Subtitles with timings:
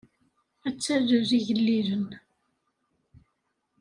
[0.67, 2.07] Ad talel igellilen.